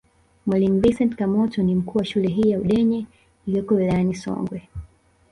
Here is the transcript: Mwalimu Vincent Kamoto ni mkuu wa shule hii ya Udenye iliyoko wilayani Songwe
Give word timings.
Mwalimu 0.45 0.79
Vincent 0.79 1.15
Kamoto 1.15 1.63
ni 1.63 1.75
mkuu 1.75 1.97
wa 1.97 2.05
shule 2.05 2.27
hii 2.27 2.49
ya 2.49 2.59
Udenye 2.59 3.05
iliyoko 3.47 3.75
wilayani 3.75 4.15
Songwe 4.15 4.69